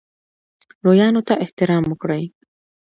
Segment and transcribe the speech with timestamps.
[0.83, 2.23] لویانو ته احترام وکړئ